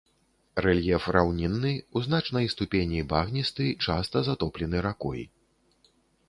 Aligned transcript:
Рэльеф 0.65 1.03
раўнінны, 1.15 1.73
у 1.99 2.03
значнай 2.05 2.49
ступені 2.53 3.03
багністы, 3.13 3.69
часта 3.87 4.25
затоплены 4.31 4.77
ракой. 4.87 5.21